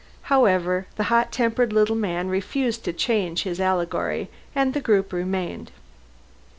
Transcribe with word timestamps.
However, 0.33 0.87
the 0.95 1.03
hot 1.13 1.31
tempered 1.31 1.71
little 1.71 1.95
man 1.95 2.27
refused 2.27 2.83
to 2.85 2.91
change 2.91 3.43
his 3.43 3.61
allegory 3.61 4.31
and 4.55 4.73
the 4.73 4.81
group 4.81 5.13
remained. 5.13 5.69